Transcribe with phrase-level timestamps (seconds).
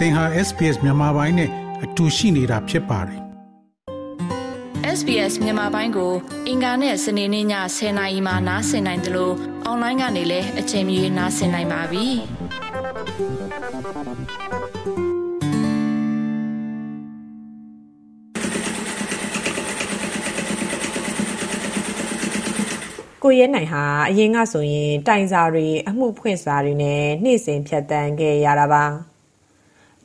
[0.00, 1.50] သင်ဟာ SPS မြန်မာပိုင်းနဲ့
[1.84, 3.20] အတူရှိနေတာဖြစ်ပါတယ်
[4.98, 6.12] SBS မြန်မာပိုင်းကို
[6.48, 7.46] အင်ကာနဲ့စနေနေ့ည
[7.76, 9.34] 10:00နာရီမှနားဆင်နိုင်တယ်လို့
[9.64, 12.06] အွန်လိုင်းကနေလည်းအချိန်မီနားဆင်နိုင်ပါပြီ။
[23.22, 28.84] ကိုရဲနိုင်ဟာအရင်ကဆိုရင် တိုင်စာတွေအမှုဖွင့်စာတွေနဲ့နှိမ့်စင်ဖြတ်တန်းခဲ့ရတာပါ။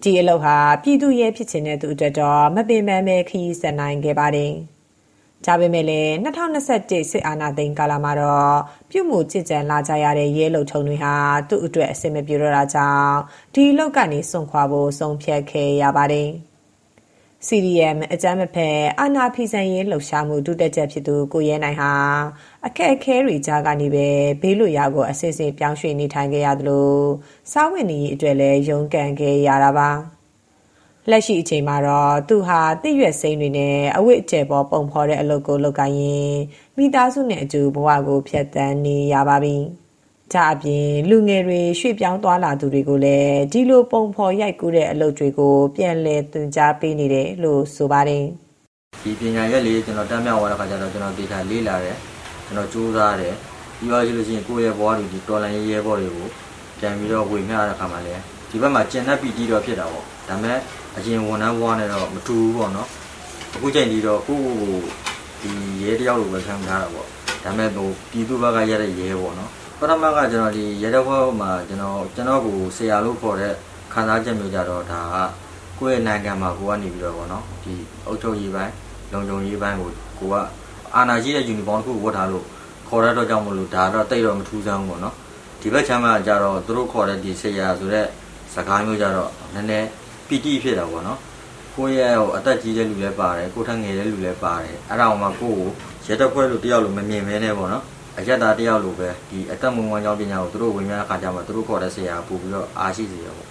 [0.06, 4.54] ဒီအလုပ်ဟာပြည်သူရဲဖြစ်ခြင်းတဲ့သူအတွက်တော့မပင်ပန်းပဲခရီးဆက်နိုင်ခဲ့ပါတယ်။
[5.46, 8.56] ဒါပေမဲ့လည်း2021စစ်အာဏာသိမ်းကာလမှာတော့
[8.90, 11.16] ပြုမှုကြစ်ကြံလာကြရတဲ့ရဲလုံထုံတွေဟာ
[11.50, 13.16] သူ့အတွက်အဆင်မပြေတော့တာကြောင့်
[13.54, 16.30] ဒီအလုပ်ကနေစွန့်ခွာဖို့ဆုံးဖြတ်ခဲ့ရပါတယ်။
[17.48, 21.92] CDM အကြမ်းမဖက် အာဏာဖီဆန်ရေးလှုပ်ရှားမှု ဒုတက်ချက်ဖြစ်သူ ကိုရဲနိုင်ဟာ
[22.66, 24.08] အခက်အခဲတွေကြားကနေပဲ
[24.42, 26.90] ဘေးလွတ်ရာကိုအစစ်အစစ်ပြောင်းရွှေ့နေထိုင်ခဲ့ရသလို
[27.52, 29.90] စားဝတ်နေရေးအတွက်လည်း ရုန်းကန်ခဲ့ရတာပါ
[31.10, 36.36] လက်ရှိအချိန်မှာတော့ သူဟာတည့်ရွက်စိမ်းတွေနဲ့ အဝတ်အကျယ်ပေါ် ပုံဖော်တဲ့အလုပ်ကို လုပ်ကိုင်ရင်
[36.78, 39.58] မိသားစုနဲ့အတူ ဘဝကိုဖျက်ဆီးနေရပါပြီ။
[40.34, 48.26] ကြအပြင်လူငယ်တွေရွှေ့ပြောင်းသွားလာသူတွေကိုလည်းဒီလိုပုံဖော်ရိုက်ကူးတဲ့အလုပ်တွေကို ပြန်လည်သင်ကြားပေးနေတယ်လို့ဆိုပါတယ်
[49.04, 51.98] ဒီပညာရက်လေးကျွန်တော်တမ်းမြောက်သွားတဲ့ခါကျတော့ကျွန်တော်ဒေတာလေးလာတယ်
[52.46, 53.36] ကျွန်တော်စူးစမ်းတယ်
[53.78, 56.28] ပြီးတော့ကြည့်လို့ရှိရင်ကိုယ့်ရဲ့ဘဝတွေဒီတော်လိုင်းရေးရဲဘော်တွေကို
[56.80, 60.58] ပြန်ပြီးတော့ဝေမျှတဲ့ခါမှာလည်းဒီဘက်မှာကျန်တဲ့ပီတီတော့ဖြစ်တာပေါ့ဒါပေမဲ့
[60.98, 62.90] အရင်ဝန်ထမ်းဘဝနဲ့တော့မတူဘူးပေါ့နော်
[63.56, 64.78] အခုချိန်ဒီတော့ကိုယ့်ကို
[65.42, 65.52] ဒီ
[65.84, 67.08] ရဲတယောက်လိုပဲခံထားတာပေါ့
[67.44, 73.54] ဒါပေမဲ့ဟိုပြည်သူဘက်ကရတဲ့ရဲပေါ့နော် ပထမကကျွန်တော်ဒီရဲတော်ဘက်မှာကျွန်တော်ကျွန်တော်ကိုဆရာလို့ခေါ်တဲ့
[73.94, 75.16] ခံစားချက်မျိုးကြတော့ဒါက
[75.80, 77.74] ကိုယ့်ရဲ့နိုင်ငံမှာကိုကနေပြီးတော့ဗောနော်ဒီ
[78.06, 78.74] အုပ်ချုပ်ရေးပိုင်း
[79.12, 79.90] လုံခြုံရေးပိုင်းကို
[80.20, 80.36] ကိုက
[80.96, 82.46] အာဏာရှိတဲ့ယူနီဖောင်းတစ်ခုဝတ်ထားလို့
[82.88, 85.16] ခေါ်ရတော့ကြောင့်မလို့ဒါတော့တိတ်တော့မထူးဆန်းဘူးဗောနော်
[85.62, 88.08] ဒီဘက်ချမ်းမှာကြတော့သူတို့ခေါ်တဲ့ဒီဆရာဆိုတဲ့
[88.54, 89.88] စကားမျိုးကြတော့နည်းနည်း
[90.28, 91.20] ပီတိဖြစ်တာဗောနော်
[91.76, 95.70] ကိုယ့်ရဲ့ဟိုအသက်ကြီးတဲ့လူလည်းပါတယ်ကိုထက်ငယ်တဲ့လူလည်းပါတယ်အဲ့ဒါအောင်မှကိုယ့်ကို
[96.06, 97.84] ရဲတပ်ဖွဲ့လို့တယောက်လိုမမြင်မဲနဲ့ဗောနော်
[98.20, 103.48] အရက်သားတယောက်လိုပဲဒီအသက်မွေးဝမ်းကြောင်းပညာကိုသူတို့ဝင်ရတဲ့ခါကျမှသူတို့ခေါ်တဲ့ဆရာပို့ပြီးတော့အားရှိစေရပေါ့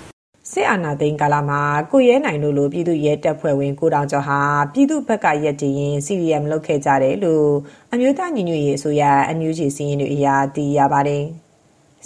[0.50, 1.60] စစ်အာဏာသိမ်းကာလမှာ
[1.92, 4.41] ကိုရဲနိုင်တို့လိုပြည်သူရဲတပ်ဖွဲ့ဝင်ကိုတောင်ကျော်ဟာ
[4.72, 7.48] ပြည်သူဘက်ကရက်တည်ရင် CDM လုပ်ခဲ့ကြတယ်လို့
[7.92, 11.25] အမျိုးသားညီညွတ်ရေးအစိုးရအန်ယူဂျီစီရင်တွေအရာသိရပါတယ်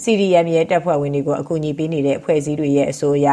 [0.03, 3.29] CDM ရဲ့တပ်ဖွဲ့ဝင်တွေကိုအကူအညီပေးနေတဲ့အဖွဲ့အစည်းတွေရဲ့အဆိုအရ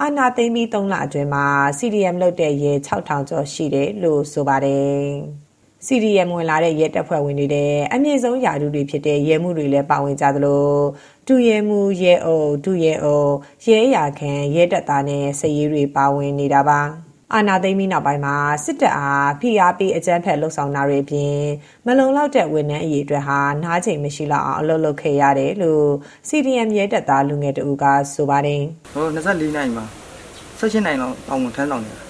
[0.00, 1.44] အာဏာသိမ်းပြီး3လအတွင်းမှာ
[1.78, 5.10] CDM လုပ်တဲ့ရဲ6000ကျော်ရှိတယ်လို့ဆိုပါတယ်။
[5.86, 10.64] CDM ဝင်လာတဲ့ရဲတပ်ဖွဲ့ဝင်တွေတဲ့အမြင့်ဆုံးယာတုတွေဖြစ်တဲ့ရဲမှုတွေလည်းပါဝင်ကြသလို
[11.28, 13.32] ဒုရဲမှုရဲအုပ်ဒုရဲအုပ်
[13.66, 16.80] ရဲရာခံရဲတပ်သားနဲ့စည်ရေးတွေပါဝင်နေတာပါ
[17.34, 21.36] အာနာသိမ်းပြီးနောက်ပိုင်းမှာစစ်တပ်အားဖိအားပေးအကြမ်းဖက်လှုပ်ဆောင်တာတွေအပြင်
[21.86, 25.86] မလုံလောက်တဲ့ဝန်ထမ်းအရေးအတွက်ဟာနားချိန်မရှိလောက်အောင်အလုပ်လုပ်ခဲ့ရတယ်လို့
[26.28, 28.62] CDM ရဲတပ်သားလူငယ်တဦးကဆိုပါတယ်
[28.94, 29.84] ဟို24နိုင်မှာ
[30.58, 32.02] 16နိုင်လောက်အောင်ဝန်ထမ်းဆောင်နေတာ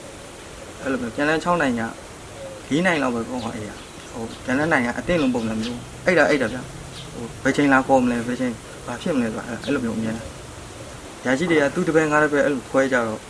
[0.82, 1.82] အဲ့လိုမျိုးကျန်တဲ့6နိုင်က
[2.70, 3.70] ၄နိုင်လောက်ပဲကောင်းပါအေးရ
[4.12, 6.58] ဟိုကျန်တဲ့နိုင်ကအတင်းလုံးပုံစံမျိုးအဲ့ဒါအဲ့ဒါဗျ
[7.14, 8.52] ဟိုဘယ်ချိန်လာကောမလဲဘယ်ချိန်
[8.86, 10.24] ဘာဖြစ်မလဲဆိုတာအဲ့လိုမျိုးအမြင်တာ
[11.24, 13.20] ရာရှိတွေကသူ့တပည့်ငါးတပည့်အဲ့လိုခွဲကြတော့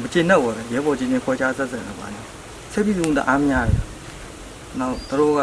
[0.00, 2.20] မကျင်တော့ဘူးရဲဘော်ကြီးနဲ့ခွဲခြားဆက်ဆံတာပါနေ
[2.72, 3.80] စိတ်ပြီးဆုံးတအားများတယ်
[4.80, 5.40] နောက်သူတို့က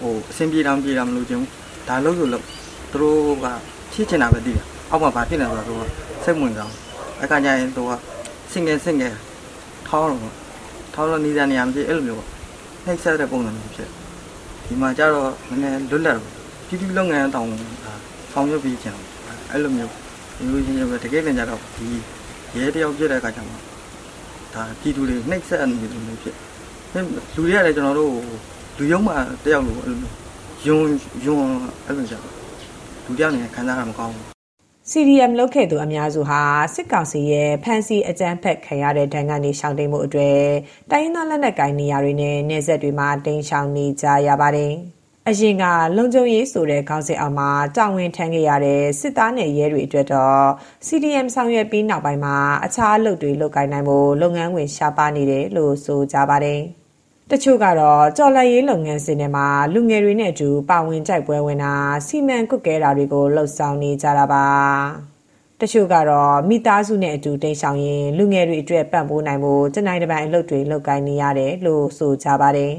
[0.00, 1.42] ဟိုအဆင်ပြေတာမပြေတာမလို့ခြင်း
[1.88, 2.44] ဒါလို့ဆိုလို့
[2.92, 3.46] သူတို့က
[3.92, 5.90] ဖြစ်ချင်တာပဲသိတာအောက်မှာဘာဖြစ်နေလဲဆိုတော့
[6.24, 6.70] စိတ်ဝင်စား
[7.22, 7.90] အခါကျရင်သူက
[8.52, 9.12] စင်ငယ်စင်ငယ်
[9.88, 10.34] ထောင်းတော့
[10.94, 12.31] ထောင်းလို့နေစရာနေရာမဖြစ်အဲ့လိုမျိုးပေါ့
[12.86, 13.88] နှိပ်ဆက်တဲ့ပုံစံမျိုးဖြစ်
[14.64, 16.18] ဒီမှာကျတော့နည်းနည်းလွတ်လပ်
[16.66, 17.50] ပြည်သူလုပ်ငန်းတောင်း
[18.32, 18.96] ဆောင်ရွက်ပြီးကြတယ်
[19.50, 19.92] အဲ့လိုမျိုး
[20.36, 21.86] ဒီလိုချင်းပဲတကယ်လည်းကြတော့ဒီ
[22.56, 23.54] ရဲတယောက်ဖြစ်တဲ့အခါကျမှ
[24.54, 26.36] ဒါပြည်သူတွေနှိပ်ဆက်နေတယ်မျိုးဖြစ်
[26.94, 27.02] လူ
[27.36, 28.12] တွေကလည်းကျွန်တော်တို့
[28.78, 29.12] လူယုံမှ
[29.44, 30.10] တယောက်လိုအဲ့လို
[30.66, 32.34] ယွန်းယွန်းအဲ့လိုကြတော့
[33.04, 34.41] လူတယောက်နေခံစားရမှာမကောင်းဘူး
[34.90, 36.40] CDM လုပ်ခဲ့သူအများစုဟာ
[36.74, 40.40] စစ်ကောင်စီရဲ့ဖမ်းဆီးအကြမ်းဖက်ခံရတဲ့ဒဏ်ကနေရှောင်တိန်မှုအတွက်
[40.90, 44.72] တိုင်းရင်းသားလက်နက်ကိုင်နေရာတွေနဲ့နေဆက်တွေမှာတိန်ရှောင်နေကြရပါတယ်။
[45.28, 45.64] အရင်က
[45.96, 50.44] လုံခြုံရေးဆိုတဲ့ခေါင်းစဉ်အောက်မှာတာဝန်ထမ်းခဲ့ရတဲ့စစ်သားနဲ့ရဲတွေအတွက်တော့
[50.86, 56.62] CDM ဆောင်ရွက်ပြီးနောက်ပိုင်းမှာအခြားအလုပ်တွေလုပ်ကိုင်နိုင်ဖို့လုပ်ငန်းဝင်ရှားပါနေတယ်လို့ဆိုကြပါတယ်။
[57.30, 61.74] တချို့ကတော့ကြော်လက်ရေးလုပ်ငန်းစဉ်တွေမှာလူငယ်တွေနဲ့အတူပါဝင်ကြိုက်ပွဲဝင်တာ
[62.06, 64.46] စီမံကွက်ကဲတာတွေကိုလှုပ်ဆောင်နေကြတာပါ
[65.60, 72.74] တချို့ကတော့မိသားစုနဲ့အတူတိတ်ဆောင်ရင်လူငယ်တွေအတွက်ပံ့ပိုးနိုင်ဖို့တနိုင်တစ်ပိုင်းအလုပ်တွေလုပ်ကိုင်နေရတယ်လို့ဆိုကြပါတယ်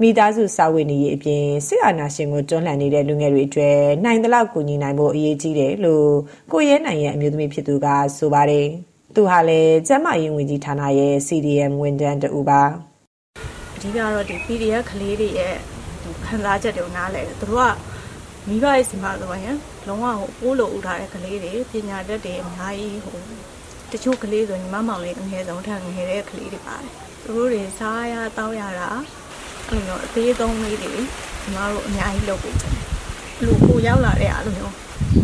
[0.00, 6.08] မိသားစုစာဝတ်နေရေးအပြင်စစ်အာဏာရှင်ကိုတွန်းလှန်နေတဲ့လူငယ်တွေအတွက်နိုင်သလောက်ကူညီနိုင်ဖို့အရေးကြီးတယ်လို့
[6.52, 7.86] ကိုရဲနိုင်ရဲ့အမျိုးသမီးဖြစ်သူက
[8.18, 8.66] ဆိုပါတယ်
[9.14, 12.89] သူဟာလည်းကျမရေးဝန်ကြီးဌာနရဲ့ CDM ဝန်ထမ်းတူပါ
[13.80, 15.54] အဓိကတော့ဒီ PDF ကလေးတွေရဲ့
[16.26, 17.74] ခံစားချက်တွေကိုနားလဲတယ်သူတို့က
[18.48, 19.56] မိဘရဲ့စီမံဆိုရင်
[19.86, 23.18] လုံးဝဟိုပိုးလို့ဥထားတဲ့ကလေးတွေပညာတတ်တွေအများကြီးဟို
[23.92, 26.92] တချို့ကလေးဆိုညီမမောင်လေးအငယ်ဆုံးထက်ငယ်တဲ့ကလေးတွေပါတယ်
[27.22, 28.90] သူတို့တွေစားရတောက်ရတာ
[29.68, 32.74] အဲ့လိုမျိုးအသေးဆုံးလေးတွေညီမတို့အများကြီးလုပ်ပေးတယ်
[33.36, 34.74] အဲ့လိုကိုရောက်လာတဲ့အဲ့လိုမျိုး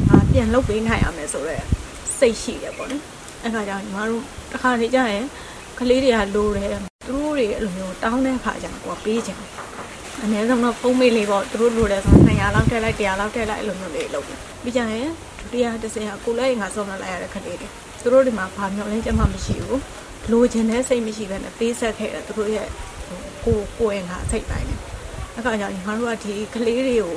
[0.09, 1.65] အာပြန်လုပ်ပေးနိုင်ရမယ်ဆိုတော့
[2.19, 3.03] စိတ်ရှိတယ်ပေါ့နော်
[3.43, 5.25] အဲ့ခါကျညီမတို့တစ်ခါနေကြရင်
[5.79, 6.71] ကလေးတွေကလိုတယ်
[7.07, 9.51] သူတို့ တွေအဲ့လိုမျိုးတောင်းတဲ့ခါကျတော့ကိုကပေးချင်တယ်
[10.23, 15.09] အနည်းဆုံးတော့ဖုံးမေးလေးပေါ့သူတို့လိုတယ်ဆိုတော့200လောက်ထည့်လိုက်100လောက်ထည့်လိုက်အဲ့လိုမျိုးလေးလုပ်တယ်ပြီးကြရင်
[15.41, 17.69] ဒုတိယတစ်ဆင့်ကကိုလည်းငါဆုံးလိုက်ရတဲ့ခလေးတွေ
[18.03, 19.81] သူတို့တွေမှာဘာမျိုးလဲကြမှမရှိဘူး
[20.33, 22.69] လိုချင်တဲ့စိတ်မရှိဘဲနဲ့ပေးဆက်ခဲ့တယ်သူတို့ရဲ့
[23.45, 24.81] ကိုကိုရင်ကစိတ်တိုင်းတယ်
[25.35, 27.17] အဲ့ကကြောင့်ညီမတို့ကဒီကလေးတွေကို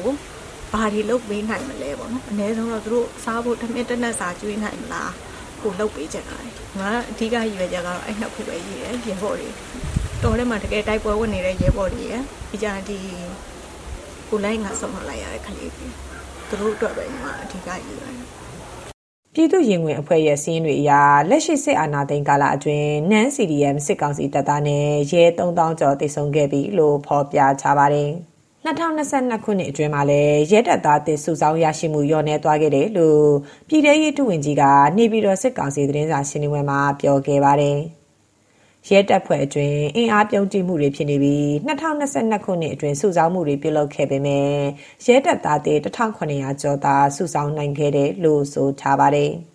[0.74, 5.13] ဘာတွေလုပ်ပေးနိုင်မလဲပေါ့နော်အနည်းဆုံးတော့သူတို့စားဖို့တမင်တက်နဲ့စာကျွေးနိုင်မလား
[5.62, 9.50] ကိုလုပ်ပေးချင်တာလေငါအဓိကရည်ရွယ်ချက်ကတော့အဲ့နှစ်ခုပဲရည်ရယ်ရေဖို့တွေ
[10.24, 12.98] တော်ထဲမှာတကယ်တိုက်ပွဲဝင်နေတဲ့ရဲဘော်တွေရယ်ပြီးကြရင်ဒီ
[14.30, 15.88] ကိုလိုက်ငါဆုံးလိုက်ရတဲ့ကလေးတွေ
[16.50, 18.39] သူတို့အတွက်ပဲညီမအဓိကရည်ရွယ်တယ်
[19.33, 20.92] ပြည်သူ့ရင်ဝင်အဖွဲ့ရဲ့စီးရင်တွေအရ
[21.30, 28.12] လက်ရှိစစ်အာဏာသိမ်းကာလအတွင်းနန်း CDM စစ်ကောင်စီတပ်သားနဲ့ရဲ3000ကျော်တိတ်ဆုံခဲ့ပြီလို့ဖော်ပြထားပါတယ်။
[28.66, 33.25] 2022ခုနှစ်အတွင်းမှာလည်းရဲတပ်သားတစ်စုဆောင်းရရှိမှုလျော့နေသွားခဲ့တယ်လို့
[33.68, 34.63] ပြည်ထရေးထုဝင်ကြီးက
[34.98, 37.80] နေပြည်တော်စစ်ကောင်စီသတင်းစာရှင်းလင်းပွဲမှာပြောခဲ့ပါတယ်။
[38.88, 44.50] ရဲတပ်ဖွဲ့အတွင်းအင်အားပြုံးတိမှုတွေဖြစ်နေပြီး2022ခုနှစ်အတွင်းစုဆောင်းမှုတွေပြုလုပ်ခဲ့ပေမဲ့
[45.06, 49.34] ရဲတပ်သားတွေ1900ကျော်သာစုဆောင်းနိုင်ခဲ့တယ်လို့ဆိုထားပါတယ်။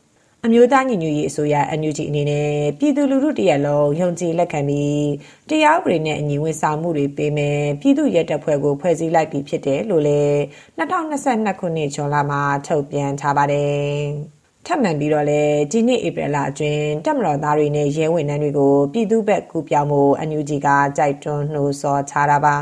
[0.47, 2.49] အမျိုးသားညီညွတ်ရေးအစိုးရ NUG အနေနဲ့
[2.79, 5.07] ပြည်သူလူထုတရက်လုံးယုံကြည်လက်ခံပြီး
[5.49, 10.37] တရားဥပဒေနဲ့အညီဝန်ဆောင်မှုတွေပေးမယ်ပြည်သူရဲတပ်ဖွဲ့ကိုဖွဲ့စည်းလိုက်ပြီးဖြစ်တယ်လို့လည်း
[10.79, 14.05] 2022ခုနှစ်ဇွန်လမှာထုတ်ပြန်ထားပါတယ်။
[14.67, 22.57] ထပ်မံပြီးတော့လည်းဒီနှစ်ဧပြီလအတွင်းတက်မတော်သားတွေနဲ့ရဲဝန်ထမ်းတွေကိုပြည်သူ့ဘက်ကူပြောင်းမှု NUG ကကြိုက်တွန်းနှိုးဆော်ထားတာပါ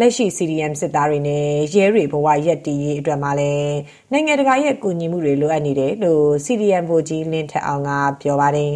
[0.00, 1.44] လက်ရှိ CDM စစ်သားတွေနဲ့
[1.74, 3.76] ရဲတွေဘဝရက်တီရေးအတွက်မှာလည်း
[4.12, 7.90] နိုင်ငံတကာရဲ့ကူညီမှုတွေလိုအပ်နေတယ်လို့ CDM ဗိုလ်ကြီးလင်းထက်အောင်က
[8.22, 8.74] ပြောပါတယ်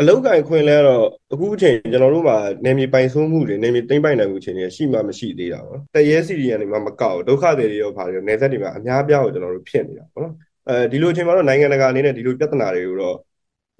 [0.00, 10.34] အလောက်ကိုင်ခွင်လဲတော့အခုအချိန်ကျွန်တော်တို့မှာနေမြေပိုင်ဆိုးမှုတွေနေမြေသိမ့်ပိုင်နိုင်မှုချိန်တွေရှိမှမရှိသေးတာပေါ့တရဲစီရီယန်တွေမှာမကောက်ဒုက္ခတွေတွေရောပါတွေနေဆက်တွေမှာအများပြားကိုကျွန်တော်တို့ဖြစ်နေတာပေါ့နော်
[10.68, 13.16] အဲဒီလိုအချိန်မှာတော့နိုင်ငံတကာအနေနဲ့ဒီလိုပြဿနာတွေကိုတော့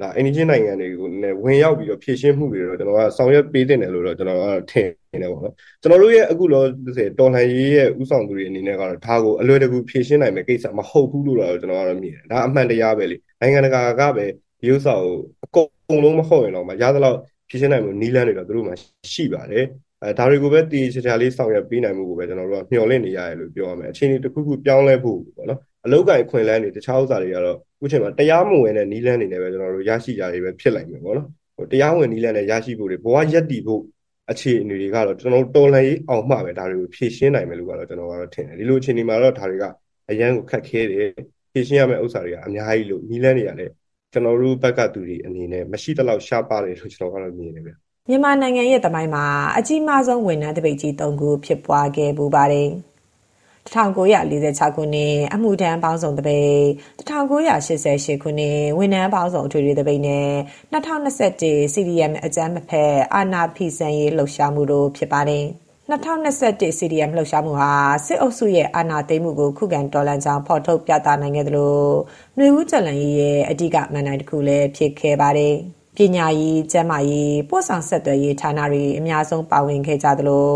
[0.01, 6.63] ဒါအင်ဒီဂျင်နိုင်ငံတွေကိုနဲ့ဝင်ရောက်ပြီးတော့ဖြည့်ရှင်းမှုတွေတော့ကျွန်တော်ကဆောင်ရွက်ပေးတင်တယ်လို့တော့ကျွန်တော်ကထင်နေတယ်ပေါ့နော်ကျွန်တော်တို့ရဲ့အခုလော
[7.19, 14.27] တော်လှန်ရေးရဲ့ဥဆောင်သူတွေအနေနဲ့ကတော့ဒါကိုအလွယ်တကူဖြည့်ရှင်းနိုင်မယ့်ကိစ္စမဟုတ်ဘူးလို့တော့ကျွန်တော်ကတော့မြင်တယ်ဒါအမှန်တရားပဲလေနိုင်ငံတကာကပဲ
[14.61, 18.73] ဒီဥစ္စာကိုအကုန်လုံးမဟုတ်ရင်တော့မရသလောက်ဖြည့်ရှင်းနိုင်မှုနီးလန်းတွေတော့သူတို့မှ
[19.13, 19.65] ရှိပါတယ်
[20.03, 33.83] အဲဒါတွေကိုပဲတည်ချာချာလေးဆောင်ရွက်ပေးနိုင်မှုကိုပဲကျွန်တော်တို့ကမျှော်လင့်နေရတယ်လို့ပြောရမယ်အခြေအနေတစ်ခုခုပြောင်းလဲဖို့ပေါ့နော် အလောက်ကိုင်ခွင်လန်းတွေတခြားဥစ္စာတွေကတော့အခုချိန်မှာတရားမဝင်တဲ့နီးလန်းတွေနဲ့ပဲကျွန်တော်တို့ရရှိကြတွေပဲဖြစ်လိုက်မယ်ပေါ့နော်ဟိုတရားဝင်နီးလန်းနဲ့ရရှိဖို့တွေဘဝရက်တည်ဖို့
[34.31, 39.65] အခြေအနေတွေကတော့ကျွန်တော်တော်လှန်ရေးအောင်မှပဲဒါတွေကိုဖြည့်ရှင်းနိုင်မယ်လို့ကတော့ကျွန်တော်ကတော့ထင်တယ်ဒီလိုအခြေအနေမှာတော့ဒါတွေက
[40.11, 41.09] အရန်ကိုခက်ခဲတယ်
[41.53, 43.73] ဖြည့်ရှင်းရမယ့်ဥစ္စာတွေကအများကြီးလို့နီးလန်းတွေကလည်း
[44.13, 47.73] ကျွန်တော်တို့ဘက်ကသူတွေအနေနဲ့မရှိတလောက်ရှားပါတယ်လို့ကျွန်တော်ကတော့မြင်နေတယ်ဗျ
[48.09, 49.25] မြန်မာနိုင်ငံရဲ့တမိုင်းမှာ
[49.57, 52.69] အကြီးမားဆုံးဝန်ထမ်းတပိတ်ကြီး၃ခုဖြစ်ပွားခဲ့ပူပါတယ်
[53.67, 56.59] 1946ခုနှစ်အမှုထမ်းပေါင်းစုံတပိတ်
[56.99, 60.29] 1988ခုနှစ်ဝန်ထမ်းပေါင်းစုံအထွေထွေတပိတ်နဲ့
[60.73, 65.45] 2021 CDM အကြမ်းမဖက်အာဏာဖီဆန်ရေးလှုပ်ရှားမှုတို့ဖြစ်ပါတယ်
[65.91, 67.71] 2021 CDM လှုပ်ရှားမှုဟာ
[68.07, 71.75] စစ်အုပ်စုရဲ့အာဏာသိမ်းမှုကိုခုခံတော်လှန်ကြောင်းဖော်ထုတ်ပြသနိုင်ခဲ့သလို
[72.37, 75.56] ຫນွေဦးကျလန်ရေးရဲ့အဓိကမန်နိုင်တစ်ခုလည်းဖြစ်ခဲ့ပါတယ်။
[75.96, 80.48] ပညာရေး၊ကျန်းမာရေး၊ပို့ဆောင်ဆက်သွယ်ရေးဌာနတွေအများဆုံးပါဝင်ခဲ့ကြသလို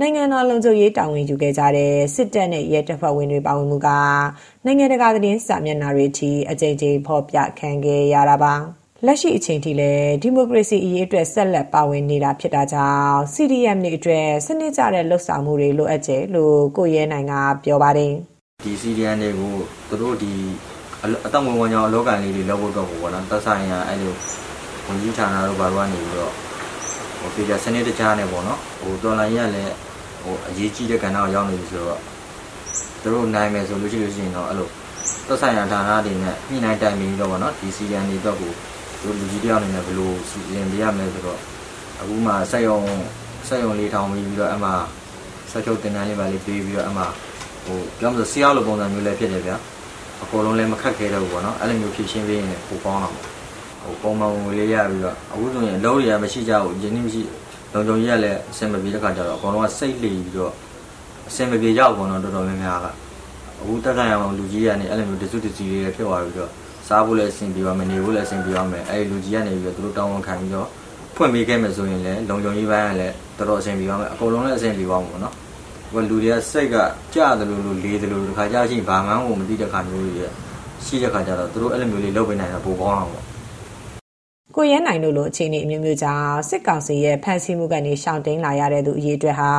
[0.00, 3.88] နိုင်ငံတော်လုံခြုံရေးတာဝန်ယူခဲ့ကြတဲ့စစ်တပ်နဲ့ရဲတပ်ဖွဲ့ဝင်တွေပါဝင်မှုက
[4.64, 8.54] နိုင်ငံတကာသတင်းစာမျက်နှာတွေထိအကြိမ်ကြိမ်ဖော်ပြခံခဲ့ရတာပါ
[9.06, 17.32] လက်ရှိအချိန်ထိလည်းဒီမိုကရေစီအရေးအတွက်ဆက်လက်ပါဝင်နေတာဖြစ်တာကြောင့် CDM တွေအတွက်စနစ်ကျတဲ့လှုပ်ဆောင်မှုတွေလိုအပ်တယ်လို့ကိုရဲနိုင်က
[17.64, 18.12] ပြောပါတယ်
[18.64, 19.52] ဒီ CDM တွေကို
[19.88, 20.32] သူတို့ဒီ
[21.26, 24.14] အတောင်ဝင်ဝင်ကြောင်အလောကန်လေးတွေလောက်ဖို့တော့ပေါ့နော်သက်ဆိုင်ရာအဲ့လို
[24.86, 26.32] ဝန်ကြီးဌာနတို့ဘာလို့ကနေပြီးတော့
[27.20, 29.74] ဟိုပြည်စနစ်တကျနဲ့ပေါ့နော်ဟိုတော်လိုင်းရလည်း
[30.22, 32.00] ဟိုအရေးကြီးတဲ့ကဏ္ဍကိုရောက်နေပြီဆိုတော့
[33.02, 34.68] သူတို့နိုင်မယ်ဆိုလို့ရှိလို့ရှိရင်တော့အဲ့လို
[35.26, 38.52] သက်ဆိုင်ရာဌာနတွေနဲ့ညှိနှိုင်းတိုင်ပင်ပြီးတော့ပေါ့နော်ဒီစီရန်တွေတော့ကို
[39.00, 41.38] သူလူကြီးတယောက်အနေနဲ့ဘယ်လိုစီရင်ပေးရမလဲဆိုတော့
[42.00, 42.78] အခုမှစက်ရုံ
[43.48, 44.70] စက်ရုံလေးထောင်ပြီးတော့အမှ
[45.50, 47.02] ဆက်ချုပ်တင်တန်းလေးပါလေးပေးပြီးတော့အမှ
[47.64, 49.56] ဟိုပြောမလို့စီးအောင်လိုပုံစံမျိုးလည်းဖြစ်တယ်ဗျာ
[50.22, 53.35] အကုန်လုံးလည်းမခက်ခဲတော့ဘူးပေါ့နော်အဲ့လိုမျိုးဖြည့်ရှင်းပေးရင်ပိုကောင်းတော့
[53.86, 57.22] ဟိုပုံမှန်ဝင်လေးရပြီးတော့အခုဆိုရင်အလုံးတွေကမရှိကြဘူးယင်းမရှိ
[57.72, 60.52] လုံခြုံရေးကလည်းအဆင်မပြေတဲ့ခါကျတော့အကောင်လုံးကစိတ်လီပြီးတော့
[61.28, 62.86] အဆင်မပြေကြဘူးတော့တော်တော်များများက
[63.60, 66.50] အခုတက်ဆိုင်အောင်လူကြီးကနေအဲ့လိုမျိုးတစုတစီလေးဖြစ်သွားပြီးတော့
[66.88, 70.68] စားဖို့လည်းအဆင်ပြေပါမယ်နေဖို့လည်းအဆင်ပြေပါမယ်အဲ့ဒီလူကြီးကနေပြီးတော့သူတို့တောင်းဝန်ခံပြီးတော့
[71.16, 75.34] ဖွင့်ပေးခဲ့မယ်ဆိုရင်လည်းလုံခြုံရေးပိုင်းကလည်းတော်တော်အဆင်ပြေပါမယ်အကုန်လုံးလည်းအဆင်ပြေပါမှာပေါ့နော်
[75.92, 76.76] ဟိုလူတွေကစိတ်က
[77.14, 80.12] ကြားတယ်လို့လို့လေးတယ်လို့တခါကြားချင်းဘာမှန်းကိုမသိတဲ့ခါမျိုးတွေ
[80.84, 83.24] ရှိတဲ့ခါကျတော့သူတို့အဲ့လိုမျိုးလေးလုပ်ပေးနိုင်တာပိုကောင်းအောင်ပေါ့
[84.54, 89.52] ကိုရဲနိုင်တို့လိုအခြေအနေအမျိုးမျိုးကြောင့်စစ်ကောင်စီရဲ့ဖမ်းဆီးမှုကနေရှောင်တိန်လာရတဲ့သူအရေးအတွက်ဟာ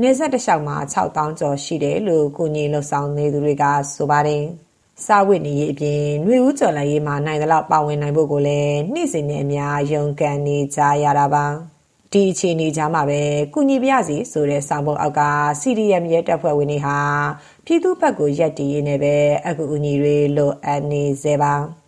[0.00, 4.44] နေဆက်တစ်လျှောက်မှာ6000ကျော်ရှိတယ်လို့ကိုကြီးလှုပ်ဆောင်နေသူတွေကဆိုပါတယ်။
[5.04, 11.44] စာဝတ်နေရေးအပြင်ຫນွေဦးကျော်လည်းရေးမှာနိုင်တဲ့လောက်ပါဝင်နိုင်ဖို့ကိုလည်းနေ့စဉ်နဲ့အများယုံကန်နေကြရတာပါ။
[12.12, 13.20] ဒီအခြေအနေကြားမှာပဲ
[13.54, 15.22] ကုညီပြစီဆိုတဲ့ဆောင်းပုံအောက်က
[15.60, 16.98] CDM ရဲ့တပ်ဖွဲ့ဝင်တွေဟာ
[17.64, 19.14] ပြည်သူ့ဘက်ကိုရက်တီးရင်းနဲ့ပဲ
[19.46, 21.54] အကူအညီတွေလိုအပ်နေစေပါ။